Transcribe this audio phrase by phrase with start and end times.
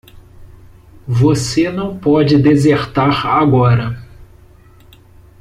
[1.07, 4.03] Você não pode desertar agora.